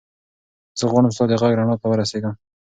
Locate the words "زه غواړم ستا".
0.79-1.23